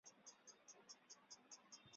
[0.15, 1.89] 鬼杀是将棋的一种奇袭战法。